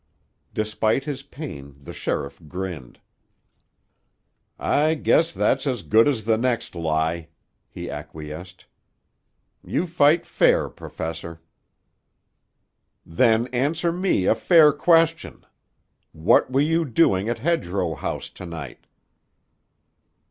[0.55, 2.99] Despite his pain the sheriff grinned.
[4.57, 7.27] "I guess that's as good as the next lie,"
[7.69, 8.65] he acquiesced.
[9.63, 11.39] "You fight fair, Professor."
[13.05, 15.45] "Then answer me a fair question.
[16.13, 18.87] What were you doing at Hedgerow House to night?"